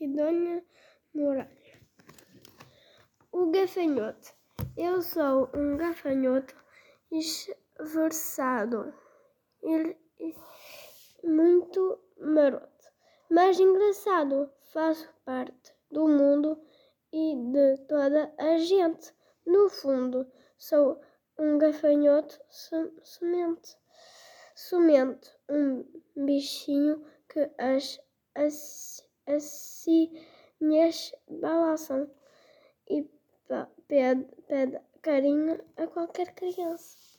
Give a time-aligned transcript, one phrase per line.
[0.00, 0.64] Sidônia
[1.12, 1.78] Moraes.
[3.30, 4.32] O gafanhoto.
[4.74, 6.54] Eu sou um gafanhoto
[7.12, 8.94] esforçado,
[9.62, 10.34] e
[11.22, 12.86] muito maroto,
[13.30, 14.50] mas engraçado.
[14.72, 16.58] Faço parte do mundo
[17.12, 19.12] e de toda a gente.
[19.44, 20.26] No fundo,
[20.56, 20.98] sou
[21.38, 22.40] um gafanhoto
[23.02, 23.76] semente,
[24.54, 25.84] semente, um
[26.16, 28.00] bichinho que as,
[28.34, 28.54] as
[29.26, 32.10] assinhas balançam
[32.88, 33.08] e
[33.88, 34.26] pede,
[35.02, 37.09] carinho a qualquer criança.